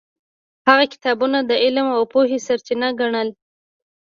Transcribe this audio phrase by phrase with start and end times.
[0.67, 3.29] هغه کتابونه د علم او پوهې سرچینه ګڼل.